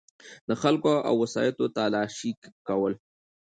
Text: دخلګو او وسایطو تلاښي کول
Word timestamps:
دخلګو 0.47 0.95
او 1.07 1.13
وسایطو 1.23 1.65
تلاښي 1.75 2.31
کول 2.67 2.93